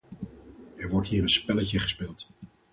Er 0.77 0.89
wordt 0.89 1.07
hier 1.07 1.21
een 1.21 1.29
spelletje 1.29 1.79
gespeeld. 1.79 2.29